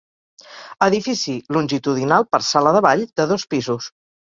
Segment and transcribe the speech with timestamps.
[0.85, 3.95] Edifici longitudinal per Sala de Ball, de dos pisos.